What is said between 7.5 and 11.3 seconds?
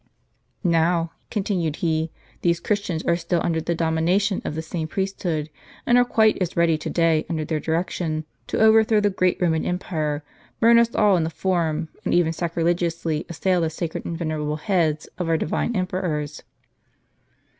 direction, to overthrow the great Roman empire, burn us all in the